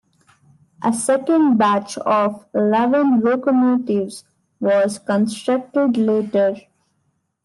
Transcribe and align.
A 0.81 0.91
second 0.91 1.57
batch 1.57 1.95
of 1.99 2.47
eleven 2.55 3.19
locomotives 3.19 4.23
was 4.59 4.97
constructed 4.97 5.95
later. 5.95 6.55